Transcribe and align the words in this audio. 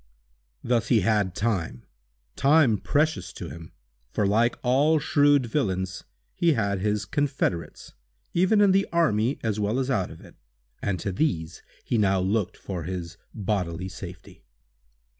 Thus 0.63 0.87
he 0.87 1.01
had 1.01 1.35
time—time 1.35 2.79
precious 2.79 3.31
to 3.33 3.49
him—for, 3.49 4.25
like 4.25 4.57
all 4.63 4.97
shrewd 4.97 5.45
villains, 5.45 6.05
he 6.33 6.53
had 6.53 6.79
his 6.79 7.05
confederates, 7.05 7.93
even 8.33 8.61
in 8.61 8.71
the 8.71 8.87
army 8.91 9.37
as 9.43 9.59
well 9.59 9.77
as 9.77 9.91
out 9.91 10.09
of 10.09 10.19
it, 10.21 10.35
and 10.81 10.99
to 11.01 11.11
these 11.11 11.61
he 11.85 11.99
now 11.99 12.19
looked 12.19 12.57
for 12.57 12.81
his 12.85 13.19
bodily 13.31 13.89
safety. 13.89 14.43